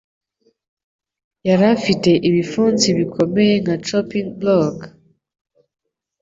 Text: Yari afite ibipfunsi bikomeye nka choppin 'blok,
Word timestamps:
Yari 1.47 1.65
afite 1.75 2.09
ibipfunsi 2.27 2.87
bikomeye 2.97 3.53
nka 3.63 3.75
choppin 3.85 4.27
'blok, 4.33 4.77